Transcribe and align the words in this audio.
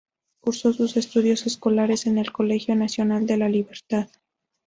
Cursó 0.39 0.73
sus 0.73 0.97
estudios 0.97 1.45
escolares 1.45 2.07
en 2.07 2.17
el 2.17 2.31
Colegio 2.31 2.75
Nacional 2.75 3.27
de 3.27 3.37
La 3.37 3.49
Libertad. 3.49 4.09